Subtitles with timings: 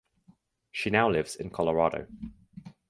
[0.71, 2.07] She now lives in Colorado.